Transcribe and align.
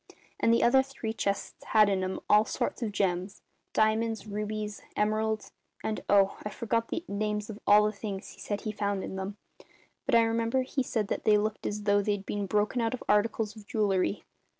And 0.39 0.51
the 0.51 0.63
other 0.63 0.81
three 0.81 1.13
chests 1.13 1.63
had 1.63 1.87
in 1.87 2.03
'em 2.03 2.19
all 2.27 2.43
sorts 2.43 2.81
of 2.81 2.91
gems 2.91 3.43
diamonds, 3.71 4.25
rubies, 4.25 4.81
emeralds 4.95 5.51
and 5.83 6.01
oh, 6.09 6.39
I 6.43 6.49
forget 6.49 6.87
the 6.87 7.05
names 7.07 7.51
of 7.51 7.59
all 7.67 7.83
the 7.85 7.91
things 7.91 8.29
he 8.29 8.39
said 8.39 8.61
he 8.61 8.71
found 8.71 9.03
in 9.03 9.15
them; 9.15 9.37
but 10.07 10.15
I 10.15 10.23
remember 10.23 10.63
he 10.63 10.81
said 10.81 11.07
that 11.09 11.23
they 11.23 11.37
looked 11.37 11.67
as 11.67 11.83
though 11.83 12.01
they'd 12.01 12.25
been 12.25 12.47
broken 12.47 12.81
out 12.81 12.95
of 12.95 13.03
articles 13.07 13.55
of 13.55 13.67
jewellery. 13.67 14.23